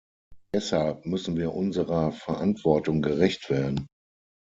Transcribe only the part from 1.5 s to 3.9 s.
unserer Verantwortung gerecht werden.